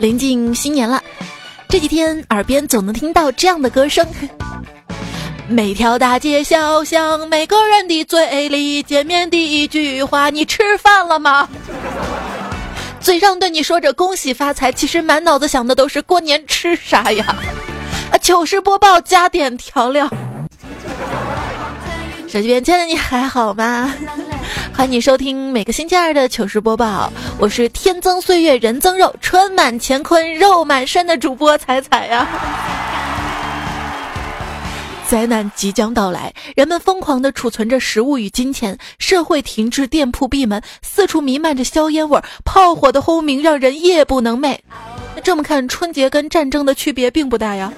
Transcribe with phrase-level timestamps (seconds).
[0.00, 1.02] 临近新年了，
[1.68, 4.06] 这几天耳边总能听到这样的歌声。
[5.46, 11.46] 每条大街小巷，每个人的嘴里，见面第一句话：“你吃饭了吗？”
[12.98, 17.36] 嘴上对你说着恭喜发财，其实满脑子想的都是过年吃啥呀？
[18.10, 20.08] 啊，糗事播报加点调料。
[22.26, 23.92] 手机边亲爱的你还好吗？
[24.74, 32.26] 欢迎你收听每个星期二的糗事播报，我是天增岁月人增肉，春满乾坤肉满身的主播彩彩呀。
[35.06, 44.56] 灾难即将到来，人们疯狂地储存着食物与金钱，社会停滞，店铺闭门，四处弥漫着硝烟味儿，炮火的轰鸣让人夜不能寐。
[45.16, 47.72] 那这么看，春节跟战争的区别并不大呀。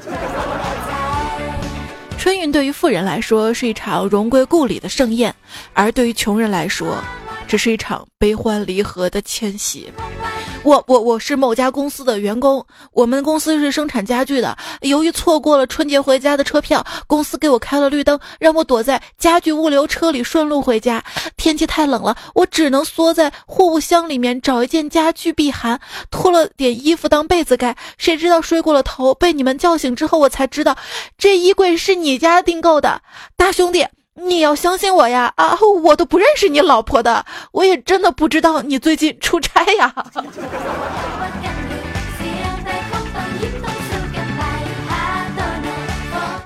[2.22, 5.34] 春运对于富人来说是一场荣归故里的盛宴，
[5.72, 7.02] 而对于穷人来说，
[7.46, 9.92] 这是一场悲欢离合的迁徙。
[10.64, 14.56] 我我我是某家公司的员工，我们公司是生产家具的。
[14.82, 21.02] 由于错过了春节回家的车票，公司给我开了绿灯，让我躲在家具物流车里顺路回家。
[21.36, 25.80] 天气太冷了，我只能缩在货物箱里面找一件家具避寒，
[26.12, 27.76] 脱了点衣服当被子盖。
[27.98, 30.76] 谁知道睡过了头，被你们叫醒之后，我才知道
[31.18, 33.02] 这衣柜是你家订购的，
[33.36, 33.84] 大兄弟。
[34.14, 35.32] 你要相信我呀！
[35.36, 39.94] 啊，我都不认识你老婆的，我也真的不知道你最近出差呀。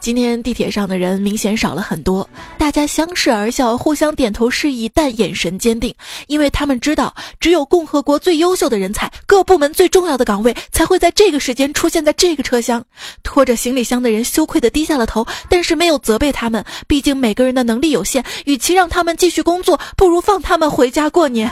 [0.06, 5.92] 今天地铁上的人明显少了很多，大家相视而笑，互相点头示意，但眼神坚定，
[6.28, 12.84] 因为他们知道，只有共和国最优秀的人才，各部门最重要的岗位，才会在这个时间出现在这个车厢。
[13.24, 21.50] 拖着行李箱的人羞愧地低下了头，但是没有责备他们，毕竟每个人的能力有限，与其让他们继续工作，不如放他们回家过年。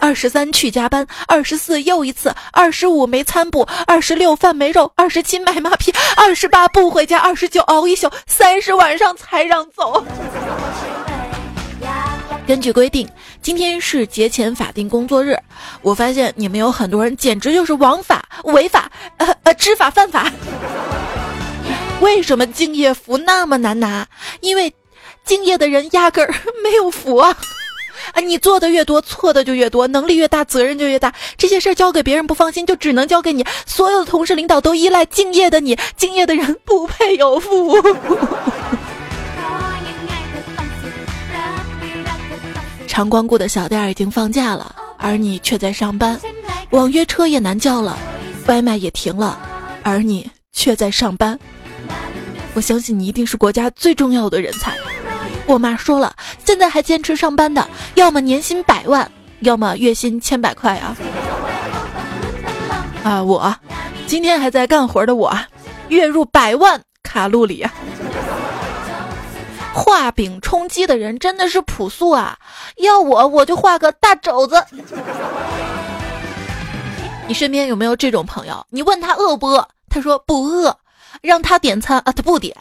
[0.00, 10.04] 二十三去加班，二十四又一次，二十五没餐补，二十六饭没肉，二十七买马屁，二十八不回家，二十九熬一宿，三十晚上才让走。
[12.46, 13.06] 根据规定，
[13.42, 15.36] 今天是节前法定工作日。
[15.82, 20.32] 我发现你们有很多人简直就是枉法、违法、呃呃知法犯法。
[22.00, 24.06] 为什么敬业福那么难拿？
[24.40, 24.72] 因为
[25.24, 26.32] 敬业的人压根儿
[26.62, 27.36] 没有福啊。
[28.12, 31.12] 啊，你做的越多，错的就越多，能力越大，责任就越大。
[31.36, 33.44] 这些事儿交给别人不放心，就只能交给你。
[33.66, 37.76] 所有的同事、领导都依赖敬业的你，敬业的人不配有福。
[42.86, 46.20] 常光顾的小店已经放假了，而你却在上班。
[46.70, 47.96] 网约车也难叫了，
[48.46, 49.38] 外卖也停了，
[49.82, 51.38] 而你却在上班。
[52.54, 54.76] 我相信你一定是国家最重要的人才。
[55.48, 56.14] 我妈说了，
[56.44, 59.10] 现在还坚持上班的，要么年薪百万，
[59.40, 60.94] 要么月薪千百块啊！
[63.02, 63.56] 啊，我
[64.06, 65.34] 今天还在干活的我，
[65.88, 67.72] 月入百万卡路里啊！
[69.72, 72.36] 画饼充饥的人真的是朴素啊！
[72.76, 74.62] 要我我就画个大肘子。
[77.26, 78.66] 你身边有没有这种朋友？
[78.68, 80.76] 你问他饿不饿，他说不饿，
[81.22, 82.54] 让他点餐啊，他不点，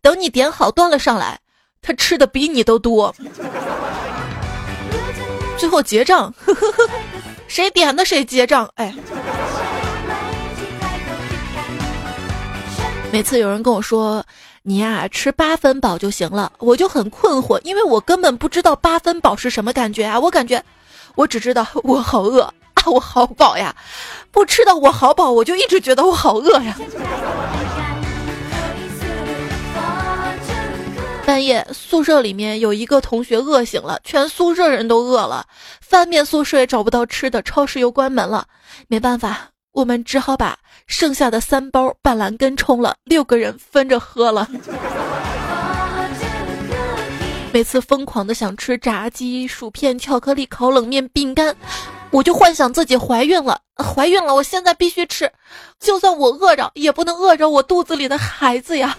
[0.00, 1.38] 等你点好端了上来。
[1.84, 3.12] 他吃的比你都多，
[5.58, 6.88] 最后结账，呵呵呵
[7.48, 8.70] 谁点的谁结账。
[8.76, 8.94] 哎，
[13.10, 14.24] 每次有人跟我说
[14.62, 20.20] 你呀吃八分饱就行了，我就很困惑，因为我根本不知道八分饱是什么感觉啊！
[20.20, 20.62] 我感觉，
[21.16, 23.74] 我只知道我好饿啊，我好饱呀，
[24.30, 26.76] 不吃的我好饱，我就一直觉得我好饿呀。
[31.32, 35.46] 半夜宿舍里面有一个同学饿醒了，全宿舍人都饿了，
[35.80, 38.44] 翻遍宿舍也找不到吃的，超市又关门了，
[38.86, 44.46] 没办法，我们只好把剩下的三包板蓝根冲了，六个人分着喝了。
[47.50, 51.56] 每次疯狂的想吃炸鸡、薯片、巧克力、烤冷面、饼干，
[52.10, 55.32] 我就幻想自己怀孕了，怀孕了，我现在必须吃，
[55.80, 58.98] 就算我饿着，也不能饿着我肚子里的孩子呀。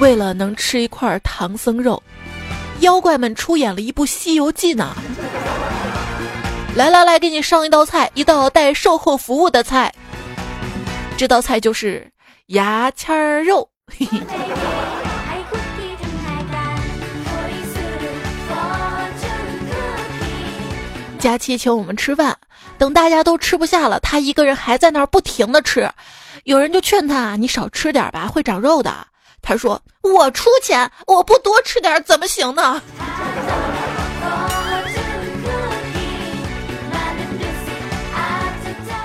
[0.00, 2.02] 为了能吃一块唐僧肉，
[2.80, 4.94] 妖怪们出演了一部《西游记》呢。
[6.74, 9.92] 来来来，给你上一道菜，一道带售后服务的菜。
[11.16, 12.06] 这道菜就是
[12.46, 13.68] 牙签肉。
[21.18, 22.36] 佳期请我们吃饭，
[22.76, 25.88] 等大家都吃不下了，他一个人还在那儿不停的吃。
[26.42, 28.92] 有人就劝他：“你少吃点吧，会长肉的。”
[29.44, 32.80] 他说我出钱我不多吃点怎么行呢？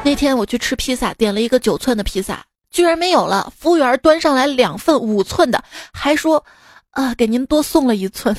[0.01, 6.43] 那天我去吃披萨点了一个九寸的披萨居然没有了服务员端上来两份五寸的还说
[6.91, 8.35] 啊给您多送了一寸。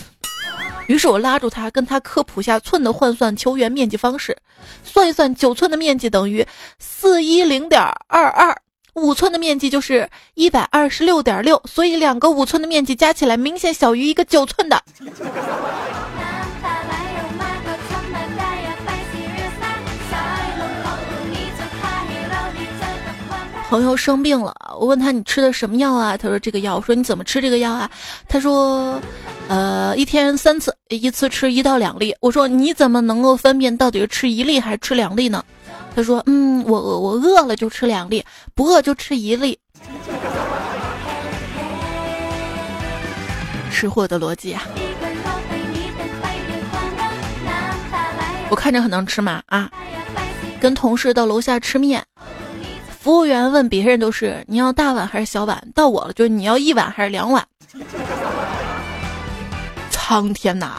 [0.87, 4.37] 于是我拉住他跟他科普下寸的换算球员面积方式
[4.83, 6.45] 算一算九寸的面积等于
[6.79, 8.57] 四一零点二二。
[9.01, 14.83] 五寸的面积就是一百二十六点六，所以两个五寸的面积加起来明显小于一个九寸的。
[23.71, 26.17] 朋友生病了，我问他你吃的什么药啊？
[26.17, 26.75] 他说这个药。
[26.75, 27.89] 我说你怎么吃这个药啊？
[28.29, 29.01] 他说，
[29.47, 32.13] 呃，一天三次，一次吃一到两粒。
[32.21, 35.45] 我说你怎么能够分辨到底是吃一粒还是吃两粒呢？
[35.95, 39.59] 他说，嗯，我我饿了就吃两粒，不饿就吃一粒。
[43.71, 44.63] 吃货的逻辑啊！
[48.51, 49.71] 我看着很能吃嘛啊！
[50.61, 52.05] 跟同事到楼下吃面。
[52.99, 57.43] 服务员问别人都是你要大碗还是小碗，到我了就是你要一碗还是两碗。
[59.91, 60.73] 苍天呐，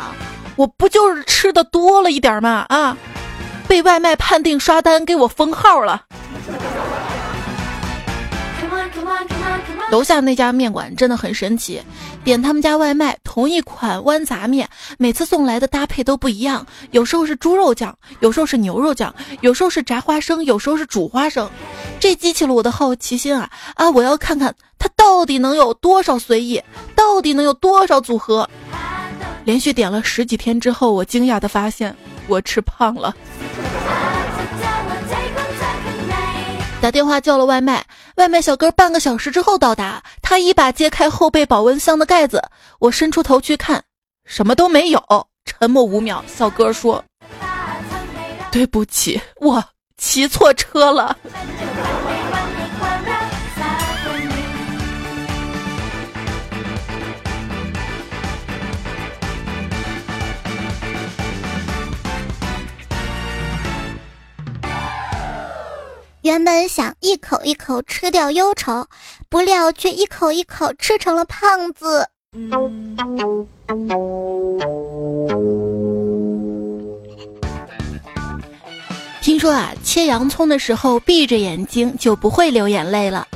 [0.56, 2.66] 我不就是吃的多了一点吗？
[2.70, 2.96] 啊，
[3.72, 6.04] 被外卖判定刷单，给我封号了。
[9.90, 11.82] 楼下那家面馆真的很神奇，
[12.22, 21.50] 点他们家外卖，同一款豌杂面，每次送来的搭配都不一样，有时候是猪肉酱，有时候是牛肉酱，有时候是炸花生，有时候是煮花生，
[21.98, 23.90] 这激起了我的好奇心啊啊！
[23.92, 26.62] 我要看看它到底能有多少随意，
[26.94, 28.50] 到底能有多少组合。
[29.46, 31.96] 连续点了十几天之后，我惊讶的发现
[32.32, 33.14] 我吃胖了。
[36.82, 37.86] 打电话叫了外卖，
[38.16, 40.02] 外卖小哥半个小时之后到达。
[40.22, 42.42] 他一把揭开后备保温箱的盖子，
[42.80, 43.84] 我伸出头去看，
[44.26, 45.28] 什么都没有。
[45.44, 47.04] 沉默五秒，小哥说
[48.50, 49.64] ：“对不起，我
[49.98, 51.18] 骑错车了。”
[66.22, 68.86] 原本想一口一口吃掉忧愁，
[69.28, 72.08] 不料却一口一口吃成了胖子。
[79.20, 83.28] 听说啊，切洋葱的时候闭着眼睛就不会流眼泪了。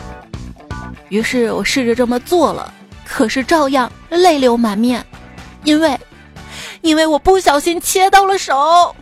[1.10, 2.72] 于是我试着这么做了，
[3.04, 5.04] 可是照样泪流满面，
[5.64, 6.00] 因为，
[6.82, 8.96] 因为我不小心切到了手。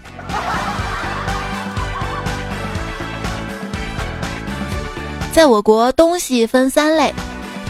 [5.33, 7.12] 在我国，东西分三类：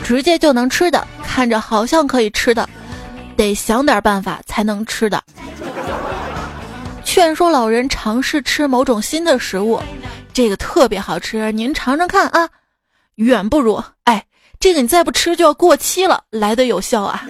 [0.04, 2.68] 直接就能吃的，看着好像可以吃的，
[3.38, 5.24] 得想点办法才能吃的。
[7.06, 9.82] 劝说老人尝试吃某种新的食物，
[10.34, 12.50] 这个特别好吃，您尝尝看啊。
[13.16, 14.26] 远不如，哎，
[14.60, 17.24] 这个你再不吃就要过期了，来的有效啊。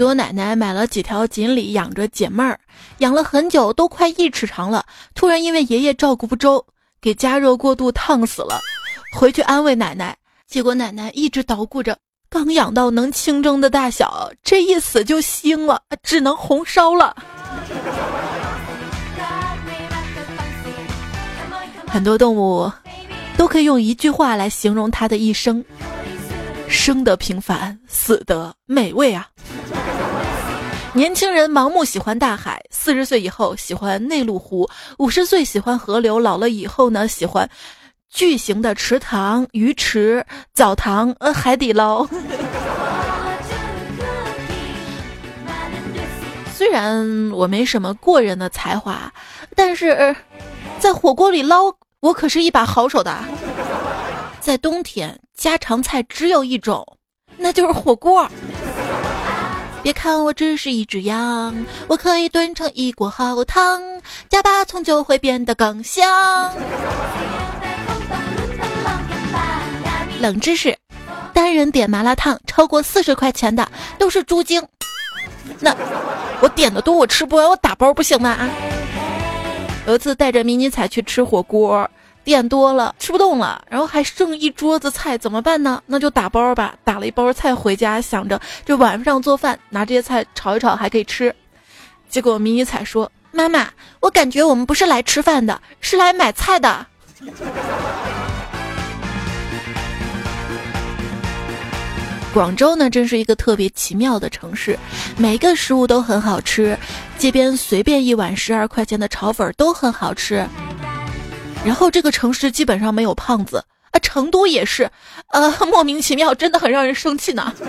[0.00, 2.58] 给我奶奶买了几条锦鲤养着解闷儿，
[3.00, 4.82] 养了很久都快一尺长了，
[5.14, 6.64] 突然因为爷爷照顾不周，
[7.02, 8.58] 给加热过度烫死了。
[9.14, 10.16] 回去安慰奶奶，
[10.48, 11.98] 结果奶奶一直捣鼓着，
[12.30, 17.14] 刚养到能清蒸的大小，这一死就腥了，只能红烧了。
[21.86, 22.72] 很多动物
[23.36, 25.62] 都可以用一句话来形容它的一生：
[26.70, 29.28] 生得平凡，死得美味啊。
[30.92, 37.48] 年轻人盲目喜欢大海，四十岁以后喜欢内陆湖，五十岁喜欢河流，老了以后呢喜欢
[38.08, 40.24] 巨型的池塘、鱼池、
[40.54, 42.06] 澡堂、呃海底捞。
[46.54, 49.12] 虽然我没什么过人的才华，
[49.56, 50.14] 但是
[50.78, 53.16] 在火锅里捞我可是一把好手的。
[54.40, 56.84] 在冬天，家常菜只有一种，
[57.36, 58.26] 那就是火锅。
[59.82, 61.54] 别看我只是一只羊，
[61.86, 63.82] 我可以炖成一锅好汤，
[64.30, 66.50] 加把葱就会变得更香。
[70.20, 70.76] 冷知识：
[71.34, 74.66] 单人点麻辣烫超过四十块钱的都是猪精。
[75.60, 75.74] 那
[76.40, 78.30] 我点的多，我吃不完，我打包不行吗？
[78.30, 78.48] 啊！
[79.86, 81.88] 有一次带着迷你彩去吃火锅。
[82.24, 85.82] 点多了吃不动了，然后还剩一桌子菜，怎么办呢？
[85.86, 86.74] 那就打包吧。
[86.84, 91.34] 打了一包菜回家，想着这晚上做饭，拿这些菜炒一炒还可以吃。
[92.08, 93.68] 结果迷你彩说：“妈妈，
[94.00, 96.86] 我感觉我们不是来吃饭的，是来买菜的。”
[102.32, 104.78] 广州呢，真是一个特别奇妙的城市，
[105.16, 106.78] 每个食物都很好吃，
[107.18, 110.46] 街边随便一碗十二块钱的炒粉都很好吃。
[111.64, 114.90] 然后这个城市基本上没有胖子啊，成都也是，
[115.28, 117.52] 呃，莫名其妙，真的很让人生气呢。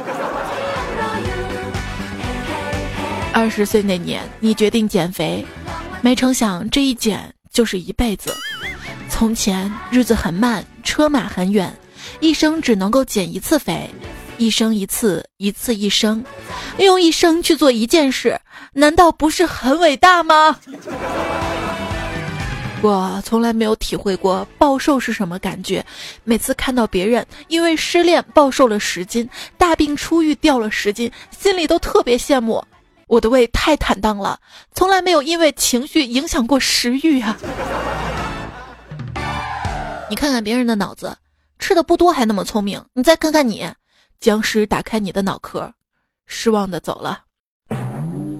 [3.33, 5.45] 二十岁那年，你决定减肥，
[6.01, 8.35] 没成想这一减就是一辈子。
[9.09, 11.73] 从前日子很慢，车马很远，
[12.19, 13.89] 一生只能够减一次肥。
[14.37, 16.23] 一生一次，一次一生，
[16.79, 18.39] 用一生去做一件事，
[18.73, 20.57] 难道不是很伟大吗？
[22.83, 25.85] 我从来没有体会过暴瘦是什么感觉，
[26.23, 32.63] 每次看到别人因为失恋暴瘦了十斤，大病初愈掉了十斤，心里都特别羡慕。
[33.05, 34.39] 我的胃太坦荡了，
[34.73, 37.37] 从来没有因为情绪影响过食欲啊！
[40.09, 41.15] 你看看别人的脑子，
[41.59, 43.71] 吃的不多还那么聪明，你再看看你。
[44.19, 45.73] 僵尸打开你的脑壳，
[46.25, 47.25] 失望的走了。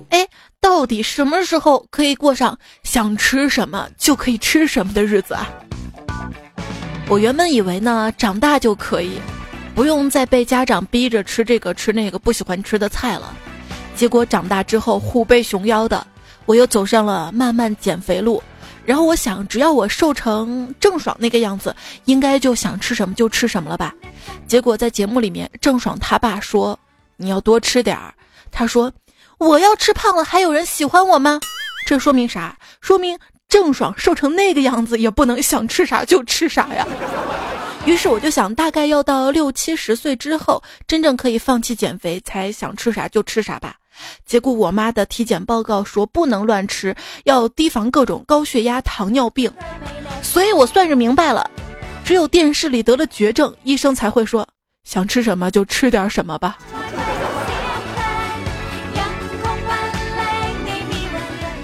[0.09, 0.27] 哎，
[0.61, 5.49] 到底什么时候可以过上想吃什么就可以吃什么的日子啊？
[7.09, 9.19] 我原本以为呢，长大就可以，
[9.73, 13.35] 不用再被家长逼着吃这个吃那个不喜欢吃的菜了。
[13.95, 16.05] 结果长大之后虎背熊腰的，
[16.45, 18.41] 我又走上了慢慢减肥路。
[18.85, 21.75] 然后我想，只要我瘦成郑爽那个样子，
[22.05, 23.93] 应该就想吃什么就吃什么了吧。
[24.47, 26.77] 结果在节目里面，郑爽他爸说
[27.17, 28.13] ：“你要多吃点儿。”
[28.51, 28.91] 他说
[29.41, 31.39] ：“我要吃胖了，还有人喜欢我吗？”
[31.87, 32.55] 这说明啥？
[32.79, 33.17] 说明
[33.49, 36.87] 郑爽瘦成那个样子也不能想吃啥就吃啥呀。
[37.83, 43.73] 于是我就想，大概要到六七十岁之后，真正可以放弃减肥，才想吃啥就吃啥吧。
[44.27, 49.51] 结果我妈的体检报告说不能乱吃，要提防各种高血压、糖尿病。
[50.21, 51.49] 所以我算是明白了，
[52.05, 54.47] 只有电视里得了绝症，医生才会说
[54.83, 56.59] 想吃什么就吃点什么吧。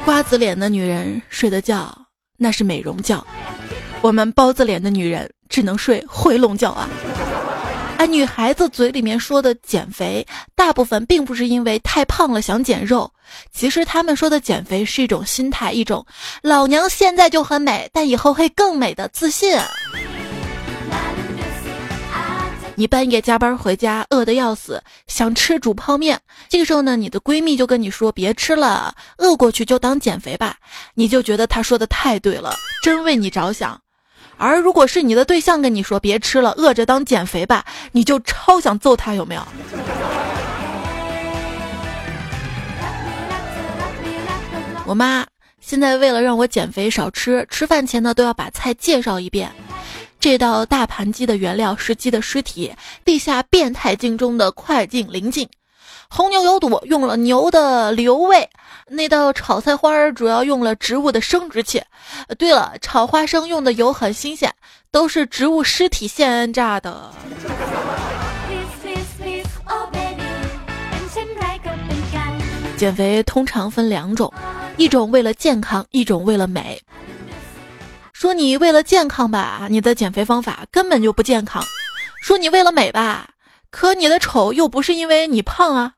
[0.07, 1.93] 瓜子脸的女人睡的觉
[2.37, 3.21] 那是美容觉，
[3.99, 6.87] 我们包子脸的女人只能睡回笼觉啊。
[7.97, 13.11] 哎，女孩子嘴里面说的减肥，大部分并不是因为太胖了想减肉，
[13.51, 16.05] 其实他们说的减肥是一种心态，一种
[16.41, 19.59] 老娘现在就很美，但以后会更美的自信。
[22.79, 30.57] 你半夜加班回家，饿得要死，想吃煮泡面，这个时候呢，你的闺蜜就跟你说别吃了，饿过去就当减肥吧，
[30.93, 32.53] 你就觉得她说的太对了，
[32.83, 33.81] 真为你着想。
[34.37, 39.41] 而如果是你的对象跟你说别吃了，饿着当减肥吧，你就超想揍他，有没有？
[44.85, 45.25] 我妈
[45.59, 49.51] 现在为了让我减肥少吃，吃饭前呢都要把菜介绍一遍。
[50.19, 52.73] 这道大盘鸡的原料是鸡的尸体，
[53.05, 55.47] 地下变态镜中的快进临近。
[56.09, 58.49] 红牛有肚，用了牛的瘤胃。
[58.89, 61.81] 那道炒菜花儿主要用了植物的生殖器。
[62.37, 64.53] 对了，炒花生用的油很新鲜，
[64.91, 67.11] 都是植物尸体现榨的。
[72.77, 74.31] 减肥通常分两种，
[74.77, 76.81] 一种为了健康，一种为了美。
[78.19, 81.61] 说你为了健康吧，你的减肥方法根本就不健康；
[82.19, 83.29] 说你为了美吧。
[83.69, 85.93] 可你的丑又不是因为你胖啊！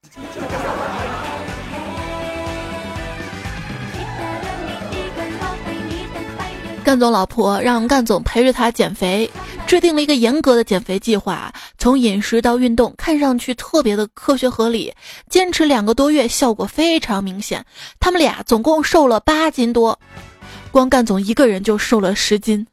[6.83, 9.31] 干总老婆让干总陪着他减肥，
[9.65, 14.93] 制定了一个严格的减肥计划，从饮食到运动，看上去特别的科学合理。
[15.29, 17.65] 坚持两个多月，效果非常明显。
[17.97, 19.97] 他们俩总共瘦了八斤多，
[20.71, 22.65] 光干总一个人就瘦了十斤。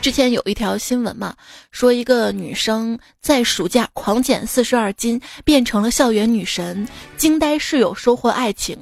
[0.00, 1.34] 之前有一条新闻嘛，
[1.70, 8.76] 说一个女生在暑假狂减四十二斤，变成了校园女神，惊呆室友，收获爱情。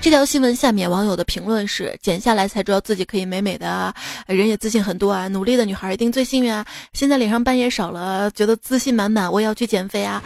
[0.00, 3.94] 这条新闻下面网友的评论是：减下来才知道自己可以美美的啊，
[4.26, 6.64] 人也自信很多啊，努力的女孩一定最幸运啊。
[6.92, 10.22] 现在脸上斑也少了，觉得自信满满，我也要去减肥啊。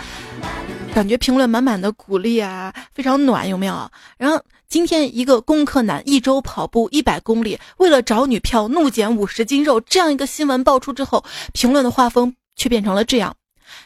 [0.95, 3.91] 感觉评论满满的鼓励啊，非常暖，有没有？
[4.19, 11.25] 然后今天一个工科男一周跑步一百公里，为了找女票怒减五十斤肉，这样一个新闻爆出之后，
[11.55, 13.35] 评论的画风却变成了这样：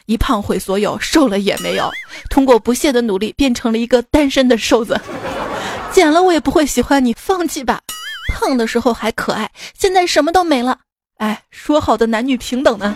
[0.05, 1.89] 一胖毁所有，瘦了也没有，
[2.29, 4.99] 通过不懈的努力变成了一个单身的瘦子，
[5.91, 7.81] 减了我也不会喜欢你，放弃吧。
[8.33, 10.77] 胖的时候还可爱，现在什么都没了，
[11.17, 12.95] 哎，说好的男女平等呢？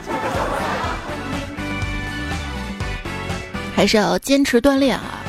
[3.75, 5.21] 还是要坚持锻炼啊！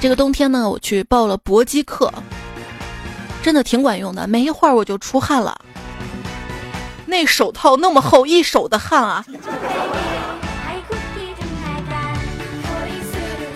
[0.00, 2.12] 这个冬天呢，我去报了搏击课，
[3.42, 5.58] 真的挺管用的，没一会儿我就出汗了。
[7.06, 9.24] 那手套那么厚，一手的汗啊！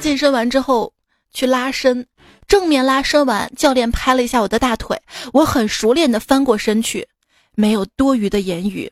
[0.01, 0.93] 健身完之后
[1.33, 2.07] 去拉伸，
[2.49, 5.01] 正面拉伸完，教练拍了一下我的大腿，
[5.33, 7.07] 我很熟练的翻过身去，
[7.55, 8.91] 没有多余的言语，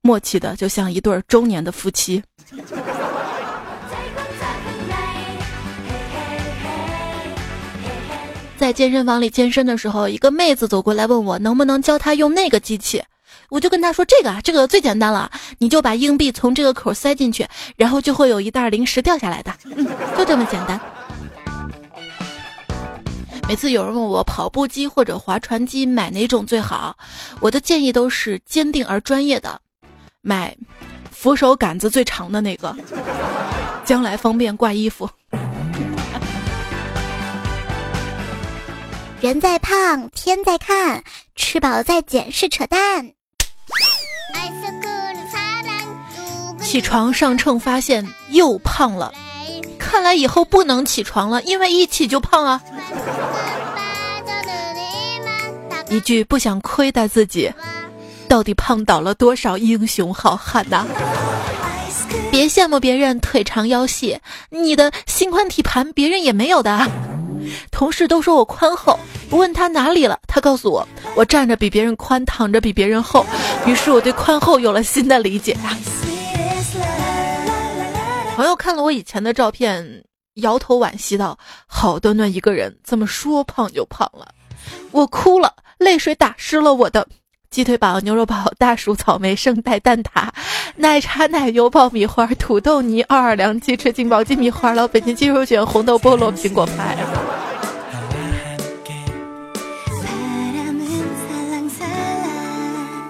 [0.00, 2.22] 默契的就像一对中年的夫妻。
[8.56, 13.02] 在健身房里健身的时候，一个妹子走过来问我能不能教她用那个机器，
[13.50, 17.46] 我就跟她说这个啊，这个最简单了，你就把硬币从这个口塞进去，
[17.76, 19.52] 然后就会有一袋零食掉下来的，
[20.16, 20.80] 就这么简单。
[23.46, 26.96] 每次有人问我跑步机或者划船机买哪种最好，
[27.40, 29.60] 我的建议都是坚定而专业的，
[30.22, 30.56] 买
[31.10, 32.74] 扶手杆子最长的那个，
[33.84, 35.08] 将来方便挂衣服。
[39.20, 41.04] 人在胖，天在看，
[41.36, 43.12] 吃饱再减是扯淡。
[46.60, 49.12] 起床上秤发现又胖了，
[49.94, 52.60] 看来以后不能起床了，因为一起就胖啊。
[55.88, 57.48] 一句不想亏待自己，
[58.26, 60.84] 到底胖倒了多少英雄好汉呐？
[62.28, 64.18] 别羡慕别人腿长腰细，
[64.50, 66.90] 你的心宽体盘别人也没有的。
[67.70, 68.98] 同事都说我宽厚，
[69.30, 70.84] 我问他哪里了，他告诉我
[71.14, 73.24] 我站着比别人宽，躺着比别人厚。
[73.64, 75.56] 于是我对宽厚有了新的理解。
[78.36, 81.38] 朋友看了我以前的照片，摇头惋惜道
[81.68, 84.26] ：“好端端一个人，怎么说胖就胖了？”
[84.90, 87.06] 我哭了，泪水打湿了我的。
[87.48, 90.28] 鸡腿堡、牛肉堡、大薯、草莓、圣代、蛋挞、
[90.74, 96.98] 奶茶、奶油、爆米花、土豆泥、奥尔良鸡翅、劲爆鸡米花、老北京鸡肉卷、红豆菠萝、苹果派。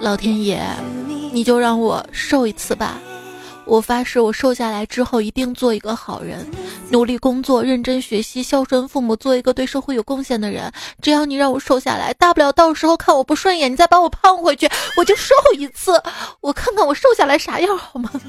[0.00, 0.62] 老天爷，
[1.32, 2.98] 你就让我瘦一次吧！
[3.66, 6.46] 我发誓，我瘦下来之后一定做一个好人，
[6.90, 10.70] 努力工作，认真学习，孝顺父母，做一个对社会有贡献的人。
[11.00, 16.00] 只要你让我瘦下来，大不了到时候看我不顺眼，你再把我胖回去，我就瘦一次，
[16.40, 18.10] 我看看我瘦下来啥样，好吗？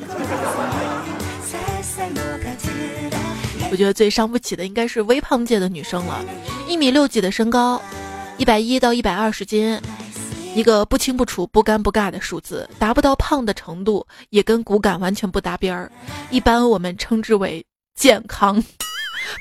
[3.71, 6.23] 我觉得最伤不起的应该是微胖界的女生了，
[6.67, 7.81] 一米六几的身高，
[8.37, 9.79] 一百一到一百二十斤。
[10.55, 15.91] 一个不清不楚、不尴不尬的数字，达不到胖的程度，也跟骨感完全不搭边儿。
[16.29, 17.63] 一般我们称之为
[17.93, 18.63] 健康。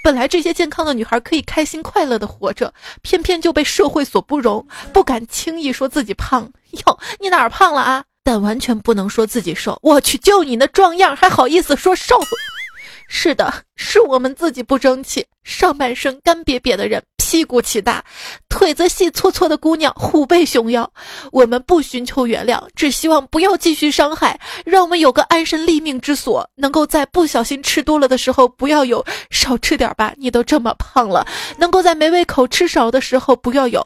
[0.02, 6.50] 本来这些健康的女孩可以开心快乐的活着，偏偏就被社会所不容，不敢轻易说自己胖。
[6.84, 8.04] 哟，你哪儿胖了啊？
[8.24, 9.78] 但完全不能说自己瘦。
[9.82, 12.18] 我去，就你那壮样，还好意思说瘦？
[13.06, 18.04] 是的，是我们自己不争气，上半身干瘪瘪的人，屁股起大，
[18.48, 20.88] 腿子细搓搓的姑娘，虎背熊腰。
[21.32, 31.26] 我们不寻求原谅，只希望不要继续伤害，让我们有个安身立命之所，能够在不小心吃多了的时候，不要有少吃点吧，你都这么胖了；
[31.58, 33.84] 能够在没胃口吃少的时候，不要有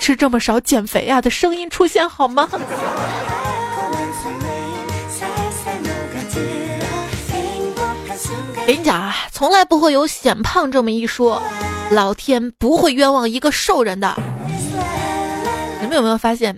[0.00, 2.48] 吃这么少减肥呀的声音出现，好吗？
[8.66, 11.40] 给你讲啊，从来不会有显胖这么一说，
[11.90, 14.14] 老天不会冤枉一个瘦人的。
[15.80, 16.56] 你们有没有发现，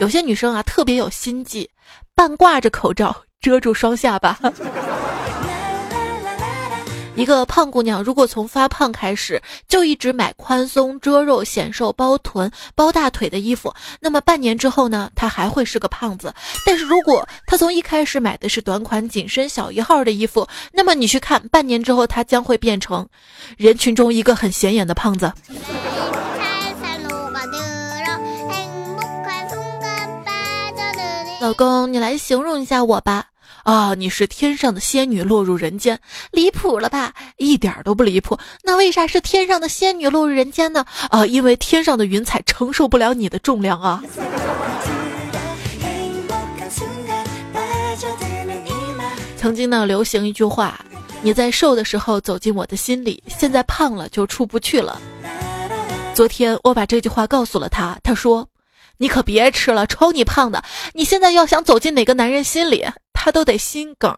[0.00, 1.70] 有些女生啊特别有心计，
[2.14, 4.38] 半挂着口罩遮住双下巴。
[7.16, 16.34] 一个胖姑娘，如果从发胖开始就一直买宽松、遮肉、显瘦、包臀、包大腿的衣服，那么半年之后呢，她还会是个胖子。
[16.66, 23.08] 但是如果她从一开始买的是短款、紧身、小一号的衣服，那么你去看，半年之后她将会变成
[23.56, 25.32] 人群中一个很显眼的胖子。
[31.40, 33.24] 老公，你来形容一下我吧。
[33.66, 33.94] 啊！
[33.94, 35.98] 你是天上的仙女落入人间，
[36.30, 37.12] 离谱了吧？
[37.36, 38.38] 一点都不离谱。
[38.62, 40.86] 那为啥是天上的仙女落入人间呢？
[41.10, 44.00] 啊，因为天上的云彩承受不了你的重量啊！
[49.36, 50.78] 曾经呢，流行一句话：
[51.20, 55.00] 你在瘦的时候走进我的心里，现在胖了就出不去了。
[56.14, 58.48] 昨天我把这句话告诉了他，他说
[58.96, 60.62] ：“你可别吃了，瞅你胖的，
[60.94, 62.86] 你现在要想走进哪个男人心里。”
[63.26, 64.14] 他都得心梗。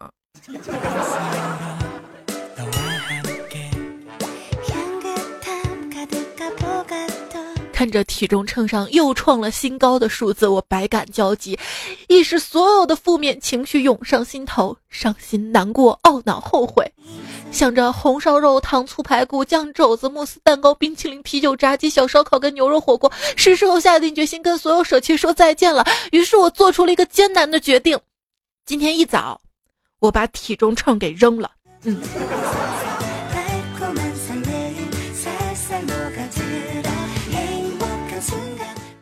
[7.73, 11.57] 看着体重秤上又创了新高的数字，我百感交集，
[12.07, 16.85] 一时所有的负面情绪涌上心头，伤心、难过、懊恼、后悔。
[17.51, 25.83] 想着红烧肉、糖醋排骨、酱肘子、慕斯蛋糕、冰淇淋、啤酒、炸鸡、小烧烤跟牛肉火锅，是时候下定决心跟所有舍弃说再见了。
[26.11, 27.99] 于是我做出了一个艰难的决定。
[28.69, 29.41] 今天一早，
[29.97, 31.49] 我把体重秤给扔了。
[31.85, 31.99] 嗯。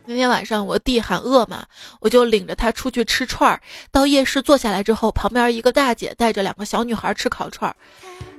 [0.06, 1.66] 那天晚上我弟喊饿嘛，
[2.00, 3.60] 我就领着他出去吃串儿。
[3.92, 7.76] 到夜市坐下来之后，旁边一个大姐带着两个小女孩吃烤串儿。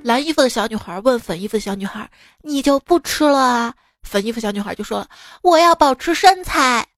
[0.02, 2.10] 蓝衣服的小女孩问粉衣服的小女孩
[2.42, 5.06] ：“你就不吃了啊？”粉衣服小女孩就说
[5.42, 6.88] ：“我要保持身材。”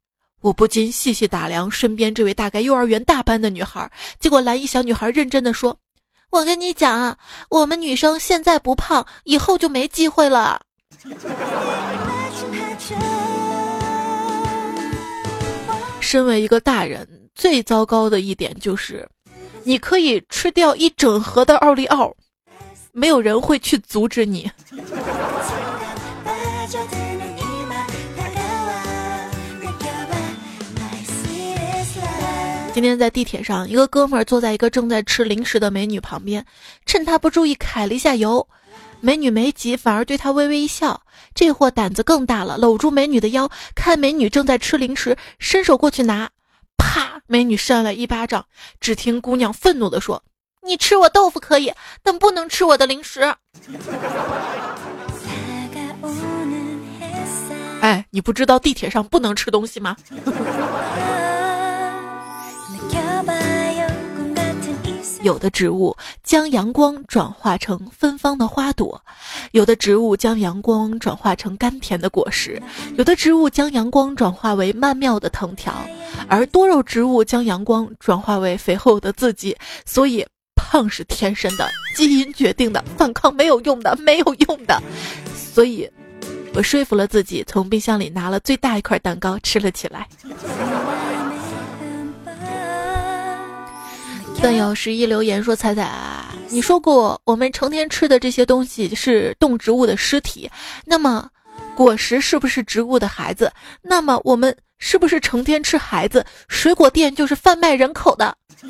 [0.42, 5.76] 我不禁细细打量身边这位大概幼儿园大班的女孩，结果蓝衣小女孩认真的说
[6.30, 7.16] ：“我跟你讲啊，
[7.48, 10.60] 我们女生现在不胖，以后就没机会了。
[16.00, 19.08] ”身为一个大人，最糟糕的一点就是，
[19.62, 22.12] 你可以吃掉一整盒的奥利奥，
[22.90, 24.50] 没有人会去阻止你。
[32.74, 36.44] 今天在地铁上，一个哥们儿坐在一个正在吃零食的美女旁边，
[36.86, 38.48] 趁她不注意揩了一下油。
[39.00, 41.02] 美女没急，反而对他微微一笑。
[41.34, 46.30] 这货胆子更大了，搂住美女的腰，看美女正在吃零食，伸手过去拿，
[46.78, 47.20] 啪！
[47.26, 48.46] 美女扇了一巴掌。
[48.80, 50.22] 只听姑娘愤怒地说
[50.64, 53.34] ：“你吃我豆腐可以，但不能吃我的零食。”
[57.82, 59.96] 哎，你不知道地铁上不能吃东西吗？
[65.22, 69.00] 有的植物将阳光转化成芬芳的花朵，
[69.52, 72.60] 有的植物将阳光转化成甘甜的果实，
[72.96, 75.72] 有的植物将阳光转化为曼妙的藤条，
[76.28, 79.56] 而多肉植物将阳光转化为肥厚的自己。
[79.86, 84.82] 所以，胖是天生的，基因决定的，反抗没有用的，没有用的。
[85.34, 85.88] 所以，
[86.54, 90.08] 我说服了自己，从冰箱里拿了最大一块蛋糕吃了起来。
[94.42, 100.50] 段友十一留言说：“彩彩啊，你说过我们成天吃的这些东西是动植物的尸体，
[100.84, 101.30] 那么
[101.76, 103.52] 果实是不是植物的孩子？
[103.80, 106.26] 那么我们是不是成天吃孩子？
[106.48, 108.36] 水果店就是贩卖人口的。”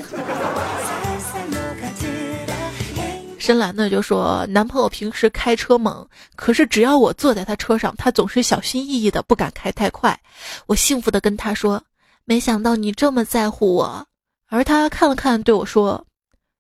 [3.40, 6.06] 深蓝呢就说：“男朋友平时开车猛，
[6.36, 10.20] 可是只要我坐在他车上，他总是小心翼翼的，不敢开太快。
[10.66, 11.82] 我幸福的跟他说：
[12.26, 14.06] 没想到你这么在乎我。”
[14.52, 16.04] 而他看了看，对我说：“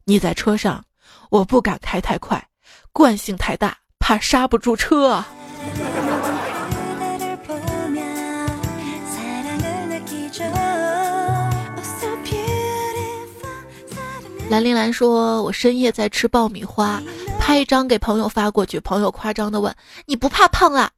[0.06, 0.82] 你在车上，
[1.28, 2.42] 我不敢开太快，
[2.90, 5.28] 惯性太大，怕刹不住车啊。
[14.48, 16.98] ”兰陵兰说：“我深夜在吃爆米花，
[17.38, 19.76] 拍一张给朋友发过去，朋友夸张的问：
[20.06, 20.90] 你不怕胖啊？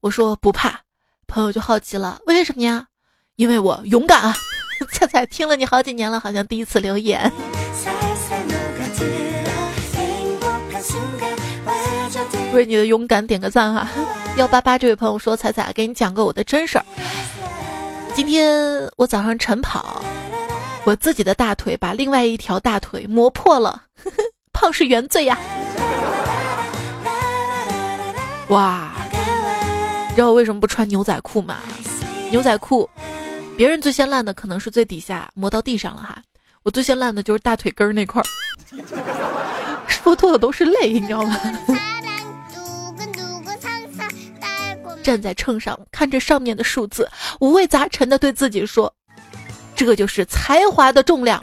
[0.00, 0.80] 我说不怕，
[1.28, 2.88] 朋友就好奇了：为什么呀？
[3.36, 4.34] 因为我勇敢啊。”
[4.92, 7.30] 菜菜听了你好几年了，好像第一次留言。
[12.52, 13.86] 为你的勇敢点个赞哈！
[14.36, 16.84] 幺八八这位朋友说：“彩彩，给你讲个我的真事儿。
[18.14, 20.02] 今天我早上晨跑，
[20.84, 23.82] 我自己的大腿把另外一条大腿磨破了，
[24.52, 25.38] 胖是原罪呀！
[28.48, 28.90] 哇，
[30.08, 31.58] 你知道我为什么不穿牛仔裤吗？
[32.30, 32.88] 牛仔裤。”
[33.58, 36.22] 别人最先烂的可能是最底下磨到地上了哈，
[36.62, 38.26] 我最先烂的就是大腿根儿那块儿，
[39.88, 41.36] 说多了都是泪，你知道吗？
[45.02, 48.94] 站在秤上看着上面的数字，五味杂陈的对自己说
[49.74, 51.42] ：“这就是才华的重量。”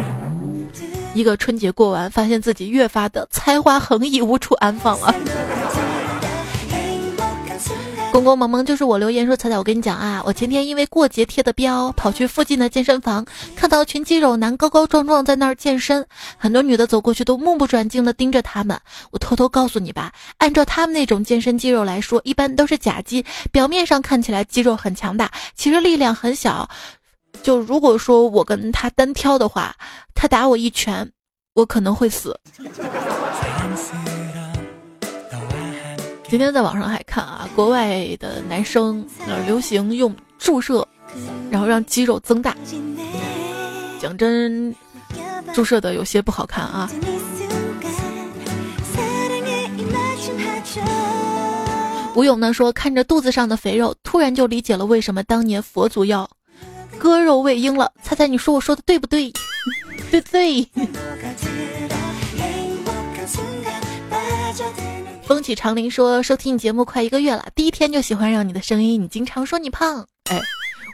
[1.14, 5.14] 一个春节过完，发现自己越发的才华横溢，无处安放了。
[8.16, 13.26] 公公萌萌就是我留言说彩彩，我跟你讲啊，我前天因为过节贴的标，跑去附近的健身房，
[13.58, 16.06] 看到群肌肉男高高壮壮在那儿健身，
[16.38, 18.80] 很多女的走过去都目不转睛的盯着他们。
[19.12, 26.70] 我偷偷告诉你吧，按照他们那种健身肌肉来说，一般都是假肌，表面上看起来肌肉很强大，其实力量很小。
[27.44, 29.76] 就如果说我跟他单挑的话，
[30.14, 31.12] 他打我一拳，
[31.54, 32.40] 我可能会死。
[36.36, 40.86] 今天在网上还看啊，国外的男生呃流行用注射，
[41.50, 42.54] 然后让肌肉增大。
[44.02, 44.76] 讲真，
[45.54, 46.92] 注射的有些不好看啊。
[52.16, 56.30] 吴勇呢说，看着肚子上的肥肉，突然就理解了为什么当年佛祖要
[57.00, 57.90] 割肉喂鹰了。
[58.04, 59.32] 猜猜你说我说的对不对？
[60.12, 60.68] 对对。
[65.26, 69.02] 风起长林说，收听你节目快一个月了，第一天就喜欢上你的声音。
[69.02, 70.40] 你经常说你胖，哎，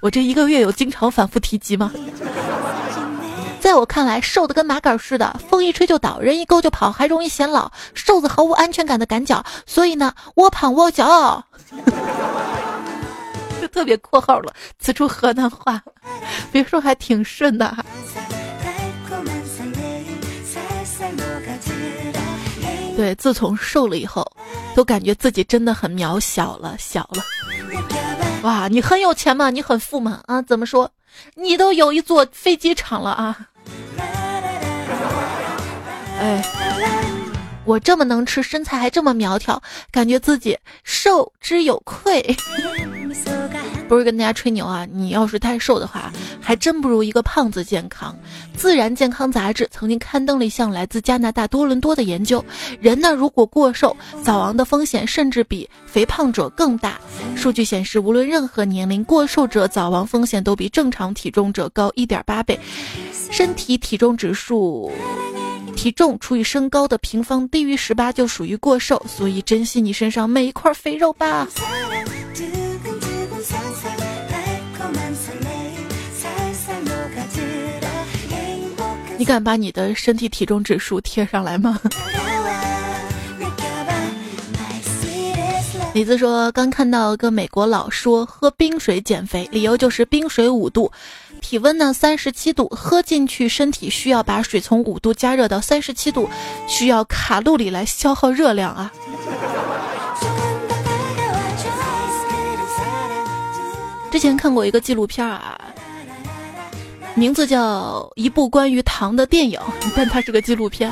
[0.02, 1.91] 我这一个月有经常反复提及吗？
[3.60, 7.70] 在我看来，瘦的跟麻杆似的，风一吹就倒，人一勾就跑，还容易显老。
[7.94, 11.44] 瘦子毫无安全感的赶脚，所以呢，我胖我骄傲。
[13.62, 15.84] 就特别括号了，此处河南话，
[16.54, 17.76] 别说还挺顺的。
[23.01, 24.23] 对，自从瘦了以后，
[24.75, 27.23] 都感觉自己真的很渺小了，小了。
[28.43, 29.49] 哇，你很有钱吗？
[29.49, 30.21] 你很富吗？
[30.27, 30.87] 啊，怎么说？
[31.33, 33.47] 你都有一座飞机场了啊！
[36.19, 36.45] 哎，
[37.65, 39.59] 我这么能吃，身材还这么苗条，
[39.91, 42.21] 感觉自己受之有愧。
[43.91, 48.17] 不是跟大家吹牛啊，你要是太瘦的话，还真不如一个胖子健康。
[48.56, 52.41] 自然健康杂志曾经刊登了一项来自加拿大多伦多的研究，
[52.80, 57.01] 人呢如果过瘦，早亡的风险甚至比肥胖者更大。
[57.36, 62.58] 数据显示，无论任何年龄，过瘦者早亡风险都比正常体重者高一点八倍。
[63.30, 64.89] 身体体重指数，
[65.75, 71.45] 体重除以身高的平方低于十八就属于过瘦，所以珍惜你身上每一块肥肉吧。
[79.21, 81.79] 你敢把你的身体体重指数贴上来吗？
[85.93, 90.91] 李子说，刚看到个美国佬说喝冰水减肥，理由就是冰水五度，
[91.39, 96.27] 体温呢三十七度，喝进去身体需要把水从五度加热到三十七度，
[96.67, 98.91] 需要卡路里来消耗热量啊。
[104.10, 105.62] 之前看过一个纪录片啊。
[107.13, 109.60] 名字叫一部关于糖的电影，
[109.95, 110.91] 但它是个纪录片，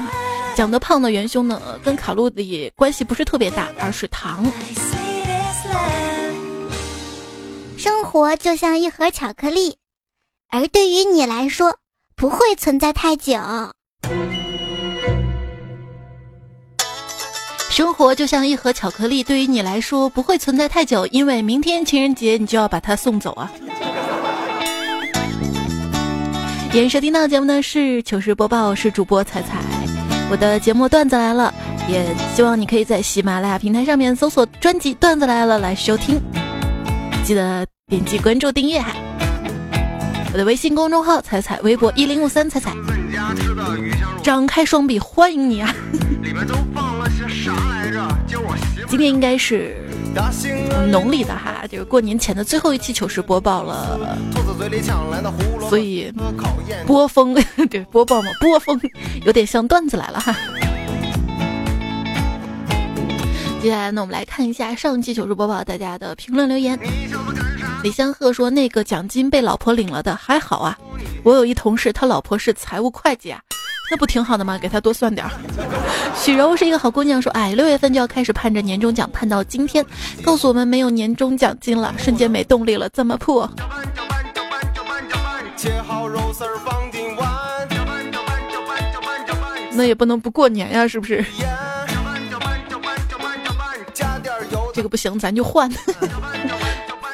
[0.55, 4.45] 讲的胖的元凶呢，跟卡路里关系不是特别大，而是糖。
[7.77, 9.77] 生活就像一盒巧克力，
[10.49, 11.77] 而对于你来说，
[12.15, 13.39] 不会存在太久。
[17.69, 23.49] 生活就像一盒巧克力，对于你来说不会存在太久，因为明天情人节你就要把它送走啊。
[26.71, 29.58] 今天收听到的节目呢是糗事播报，是主播彩彩。
[30.29, 31.51] 我的节目段子来了，
[31.89, 32.05] 也
[32.36, 36.21] 希望你可以在喜马拉雅平台上面搜索专辑《段子来了》来收听，
[37.23, 38.91] 记得点击关注订阅哈。
[40.32, 42.71] 我的微信公众号彩彩，微博一零五三彩彩，
[44.21, 45.73] 张开双臂欢迎你啊！
[48.88, 49.75] 今天应该是
[50.89, 54.17] 农历的哈，就是过年前的最后一期糗事播报了。
[55.69, 56.11] 所以
[56.85, 57.33] 波峰
[57.69, 58.79] 对播报嘛，波峰
[59.25, 60.35] 有点像段子来了哈。
[63.61, 66.79] 接下来呢，我们来看一下上期糗事播报大家的评论留言。
[67.81, 70.77] 李香鹤说：“那个奖金被老婆领了的还好啊，
[71.23, 73.39] 我有一同事，他老婆是财务会计啊，
[73.89, 74.57] 那不挺好的吗？
[74.57, 75.31] 给他多算点儿。
[76.13, 79.85] ”许柔是一个好姑娘，说：“哎，六月份就要开始盼着年终奖，盼到今天，
[80.23, 83.49] 告诉我们没有年终奖金了，瞬间没动力了，怎么破？”
[89.71, 91.23] 那也不能不过年呀，是不是？
[94.73, 95.71] 这个不行，咱就换。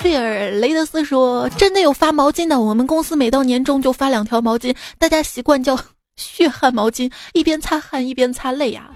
[0.06, 5.76] 贝尔雷德斯说：“真的有发毛巾的，我们公司每到年终就发两条毛巾，大家习惯叫
[6.16, 8.88] 血汗毛巾，一边擦汗一边擦泪呀。”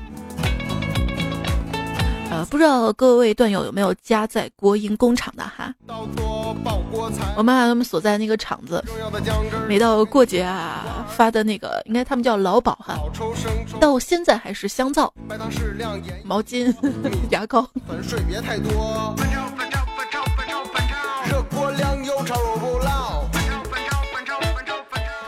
[2.30, 5.74] 呃，不知道各位段友有没有家在国营工厂的哈？
[7.36, 8.86] 我妈他们所在那个厂子，
[9.68, 13.00] 每到过节啊发的那个，应该他们叫劳保哈，
[13.82, 15.12] 到现在还是香皂、
[16.24, 16.72] 毛巾、
[17.32, 17.68] 牙膏。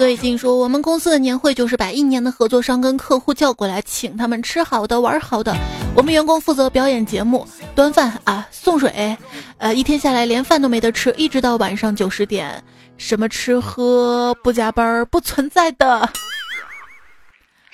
[0.02, 5.56] 各位静说，我们公司的年会就是把一年的合作商跟客户叫过来，请他们吃好的、玩好的。
[5.96, 9.16] 我们员工负责表演节目、端饭啊、送水，
[9.60, 12.64] 呃，一天下来连饭都没得吃，一直到晚上九十点，
[12.98, 16.10] 什么吃喝不加班不存在的。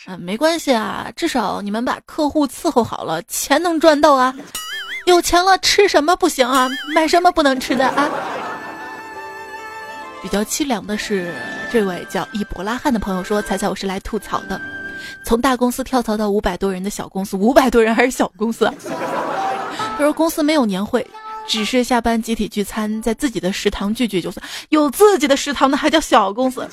[0.06, 4.36] 嗯，没关系啊，至少你们把客户伺候好了，钱能赚到啊。
[5.06, 6.68] 有钱了吃什么不行啊？
[6.94, 8.10] 买什么不能吃的啊？
[10.22, 11.34] 比较凄凉的是，
[11.70, 14.60] 这位叫伊博拉汉的朋友说：“猜猜，我是来吐槽的，
[15.24, 18.72] 从大公司跳槽到五百多人的小公司，五百多人还是小公司，
[19.98, 21.06] 他说公司没有年会，
[21.46, 24.42] 只是下班集体聚餐，在自己的食堂聚聚就算。
[24.70, 26.66] 有自己的食堂那还叫小公司。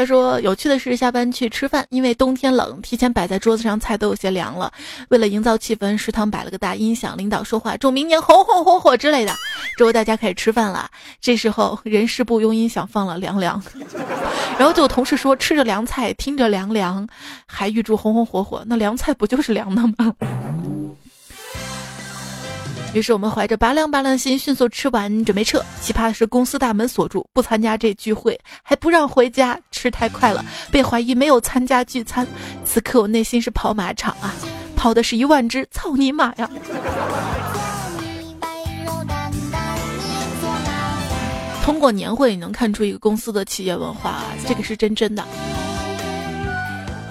[0.00, 4.72] 他说：“有趣的是，下班去吃饭，因为冬天冷，提前摆在桌子上菜都有些凉了。
[5.10, 9.34] 为了营造气氛，食堂摆了个大音响，领导说话，祝明年红红火火之类的。
[9.76, 10.88] 之后大家开始吃饭了，
[11.20, 13.62] 这时候人事部用音响放了凉凉，
[14.58, 17.06] 然后就同事说吃着凉菜，听着凉凉，
[17.44, 18.64] 还预祝红红火火。
[18.66, 20.14] 那凉菜不就是凉的吗？”
[22.92, 25.64] 于是我们怀着拔凉拔凉的心迅速吃完，准备撤。
[25.80, 32.26] 奇葩的是，公司大门锁住，不参加这聚会，还不让回家，吃太快了，被怀疑没有参加聚餐。
[32.64, 34.34] 此刻我内心是跑马场啊，
[34.74, 36.50] 跑的是一万只操你妈呀！
[41.62, 45.24] 通过年会你能看出一个公司的企业文化，这个是真真的。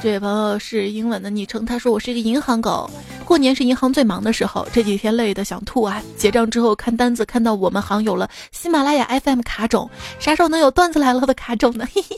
[0.01, 2.89] 这位朋友是英文的昵称，他说我是一个银行狗，
[3.25, 6.01] 过年是银行最忙的时候，这几天累得想吐啊！
[6.15, 11.85] 结账之后看单子，看到我们行有了喜马拉雅 FM 卡种，啥时候能有段子来了的卡种呢？
[11.93, 12.17] 嘿嘿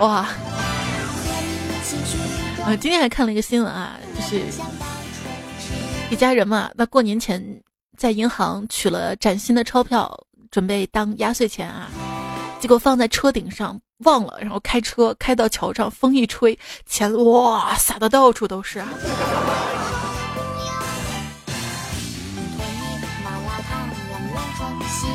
[0.00, 0.26] 哇！
[2.64, 4.42] 呃，今天还看了一个新闻啊，就是
[6.08, 7.44] 一家人嘛，那过年前
[7.98, 10.10] 在银行取了崭新的钞票，
[10.50, 11.90] 准备当压岁钱啊，
[12.60, 13.78] 结果放在车顶上。
[14.04, 18.88] 忘了，然后开车开到桥上，风一吹，钱哇撒的到处都是啊！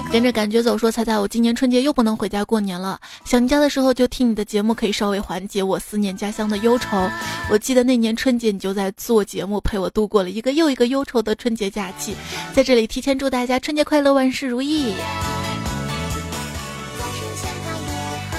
[0.09, 2.97] 跟着感觉走，说猜猜，我今年春节又不能回家过年了。
[3.25, 7.09] 想家的时候就听你的节目，可以稍微缓解我思念家乡的忧愁。
[7.51, 12.15] 我记得那年春节你就在做节目，陪我度过了一个又一个忧愁的春节假期。
[12.53, 14.93] 在这里提前祝大家春节快乐，万事如意。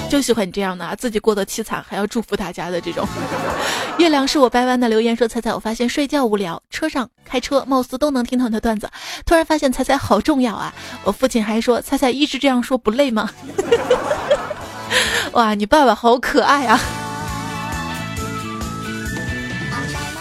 [0.09, 3.07] 就喜欢你这样的啊，自己过得凄惨还要祝福大家的这种。
[3.99, 8.89] 月亮是我掰弯的留言说：“彩彩，我发现睡觉无聊，车上开车貌似都能听到你的段子。
[9.25, 10.73] 突然发现彩彩好重要啊！
[11.03, 13.29] 我父亲还说彩彩一直这样说不累吗？
[15.33, 16.79] 哇，你爸爸好可爱啊！”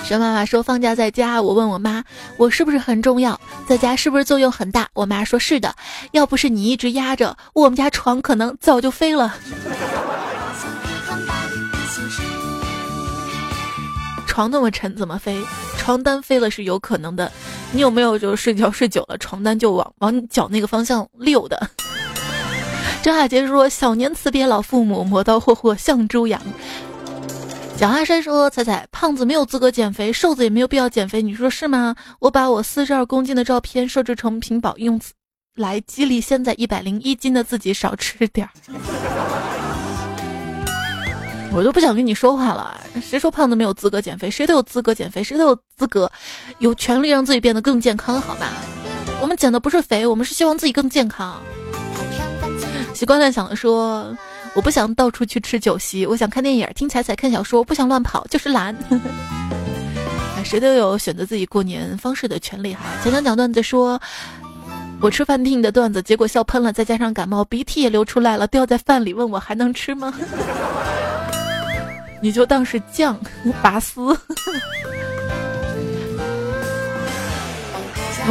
[0.08, 2.02] 沈妈妈说放假在家，我问我妈，
[2.38, 3.38] 我是不是很重要？
[3.66, 4.88] 在家是不是作用很大？
[4.94, 5.74] 我妈说是的，
[6.12, 9.34] 要不是你一直压着，我们家床可能早就飞了。
[14.26, 15.44] 床那么沉，怎么飞？
[15.76, 17.30] 床单飞了是有可能的。
[17.72, 21.68] 你有没有就睡觉睡久了，床单就往往脚那个方向溜的？
[23.02, 26.40] 张海杰说：小年辞别老父母，磨刀霍霍向猪羊。
[27.78, 31.94] 蒋阿山说：“彩彩，胖子没有资格减肥，瘦子也没有必要减肥，你说是吗？
[32.18, 35.00] 我把我四十二公斤的照片设置成屏保，用
[35.54, 38.50] 来激励现在一百零一斤的自己少吃点儿。
[41.54, 42.80] 我都不想跟你说话了。
[43.00, 44.28] 谁说胖子没有资格减肥？
[44.28, 46.10] 谁都有资格减肥，谁都有资格，
[46.58, 48.54] 有权利让自己变得更健康，好吧？
[49.22, 51.40] 我们减的不是肥，我们是希望自己更健康。”
[52.92, 54.12] 习惯在想的说。
[54.54, 58.74] 我不想到处去吃酒席，我想看电影、听彩彩、看小说，不想乱跑，就是懒。
[60.44, 62.80] 谁都有选择自己过年方式的权利哈。
[63.02, 64.00] 前两讲段子说，
[65.00, 70.12] 我吃饭听你的段子，结果笑喷了，再加上感冒，鼻涕也流出来了，掉在饭里，问我还能吃吗？
[72.20, 73.18] 你就当是酱
[73.62, 74.16] 拔丝。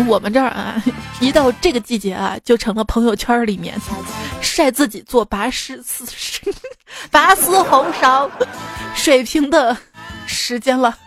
[0.05, 0.81] 我们这儿啊，
[1.19, 3.79] 一到这个季节啊，就成了朋友圈里面
[4.41, 6.05] 晒自己做拔丝丝
[7.09, 8.29] 拔丝红烧
[8.95, 9.75] 水平的
[10.25, 10.97] 时间了。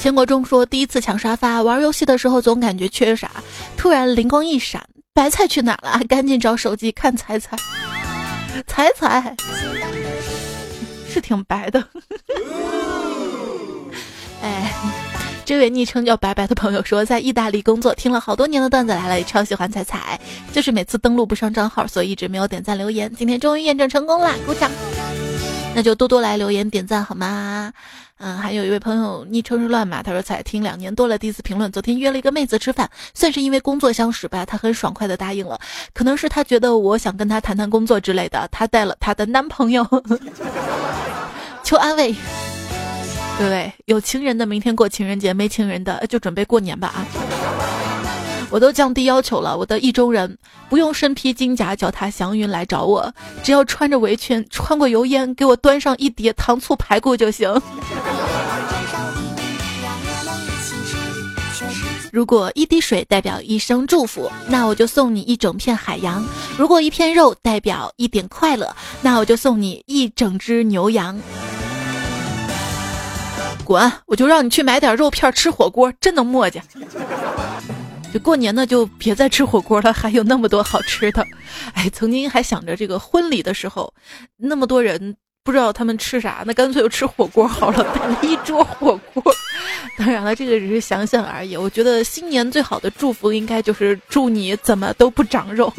[0.00, 3.30] 钱国忠说，第一次抢沙发玩游戏的时候，总感觉缺啥，
[3.76, 4.82] 突然灵光一闪，
[5.14, 6.00] 白菜去哪了？
[6.08, 7.56] 赶紧找手机看彩彩，
[8.66, 9.36] 彩彩
[11.08, 11.82] 是挺白的。
[14.42, 14.74] 哎，
[15.44, 20.18] 这位昵称叫白白的朋友说，在意大利工作，听了好多年的段子来了，也超喜欢彩彩，
[20.52, 23.12] 就是每次登录不上账号，所以一直没有点赞留言。
[23.16, 24.70] 今天终于验证成功啦，鼓掌！
[25.74, 27.72] 那就多多来留言点赞好吗？
[28.18, 31.70] 嗯，还有一位朋友昵称是乱码，他说彩听两年多了，第一次评论。
[31.72, 35.58] 昨天约了一个妹子吃饭，算是因为工作相识吧，他很爽快的答应了，
[35.94, 39.86] 可能是他觉得我想跟她谈谈工作之类的，她带了她的男朋友，
[41.64, 42.14] 求安慰。
[43.38, 43.72] 对不对？
[43.86, 47.06] 有情人的明天过情人节，没情人的就准备过年吧啊！
[48.50, 50.36] 我都降低要求了，我的意中人
[50.68, 57.50] 不用身披金甲，脚踏祥云来找我，只要穿着围裙，穿过油烟，给我端上一碟糖醋排骨就行。
[62.12, 66.22] 如果一滴水代表一生祝福，那我就送你一整片海洋；
[66.58, 71.18] 如果一片肉代表一点快乐，那我就送你一整只牛羊。
[73.72, 73.92] 滚！
[74.06, 76.60] 我就让你去买点肉片吃火锅，真能磨叽。
[78.12, 81.26] 就过年呢，就别再吃火锅了，还有那么多好吃的。
[81.72, 83.94] 哎，曾经还想着这个婚礼的时候，
[84.36, 89.22] 那么多人不知道他们吃啥，那干脆就吃火锅好了， 摆了一桌火锅。
[89.96, 91.56] 当然了，这个只是想想而已。
[91.56, 95.72] 我觉得新年最好的祝福应该就是祝你怎么都不长肉，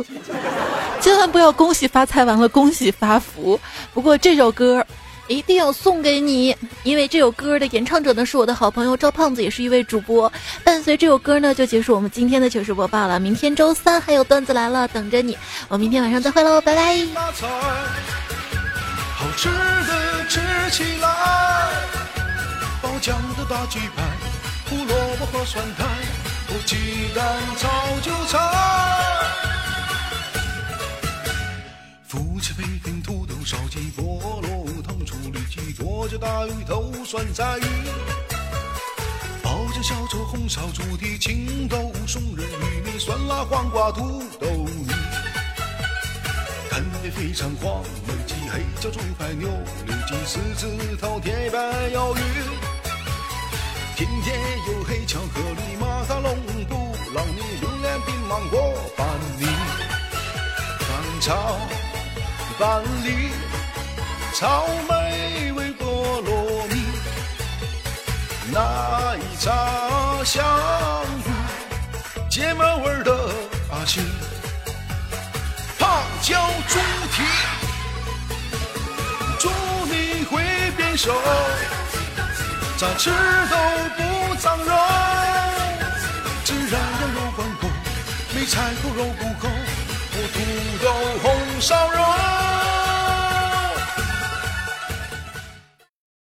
[1.00, 3.60] 千万不要恭喜发财完了恭喜发福。
[3.94, 4.84] 不过这首歌。
[5.28, 10.32] 一定要送给你，因为这首歌的演唱者呢是我的好朋友赵胖子，也是一位主播。
[10.64, 13.20] 伴随这首歌呢，就结束我们今天的糗事播报了。
[13.20, 15.38] 明天周三还有段子来了，等着你。
[15.70, 16.98] 我明天晚上再会喽，拜拜。
[19.16, 21.08] 好吃的吃起来，
[22.82, 24.04] 爆浆的大鸡排，
[24.70, 25.86] 胡萝卜和酸菜，
[26.48, 26.76] 不鸡
[27.16, 27.26] 蛋
[27.58, 27.70] 炒
[28.02, 28.43] 韭菜。
[36.18, 37.66] 大鱼头酸菜鱼，
[39.42, 44.88] 爆浆小丑红烧猪蹄青豆松仁玉米酸辣黄瓜土豆泥，
[46.70, 49.50] 干煸肥肠黄焖鸡黑椒猪排牛
[49.88, 51.62] 里脊狮子头铁板
[51.92, 52.22] 鱿鱼，
[53.96, 56.38] 甜甜又黑巧克力马卡龙
[56.70, 59.08] 布朗尼榴莲冰芒果板
[59.40, 59.46] 栗，
[60.80, 61.58] 糖炒。
[62.60, 63.32] 板栗
[64.36, 65.03] 草莓
[66.04, 66.84] 菠萝蜜，
[68.52, 68.60] 奶
[69.40, 70.44] 茶香
[71.26, 71.32] 芋，
[72.30, 73.30] 芥末味的
[73.72, 74.04] 阿信，
[75.80, 76.78] 胖椒猪
[77.14, 77.24] 蹄，
[79.40, 79.50] 祝
[79.86, 80.44] 你会
[80.76, 81.14] 变瘦，
[82.78, 83.56] 咋吃都
[83.96, 84.74] 不长肉，
[86.44, 87.70] 孜然羊肉管够，
[88.36, 89.48] 梅菜扣肉不够。
[90.34, 90.40] 土
[90.84, 90.92] 豆
[91.22, 92.73] 红烧肉。